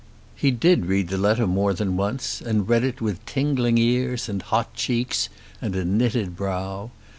He 0.35 0.49
did 0.49 0.87
read 0.87 1.09
the 1.09 1.17
letter 1.19 1.45
more 1.45 1.75
than 1.75 1.95
once, 1.95 2.41
and 2.41 2.67
read 2.67 2.83
it 2.83 3.01
with 3.01 3.23
tingling 3.27 3.77
ears, 3.77 4.27
and 4.27 4.41
hot 4.41 4.73
cheeks, 4.73 5.29
and 5.61 5.75
a 5.75 5.85
knitted 5.85 6.35
brow. 6.35 6.89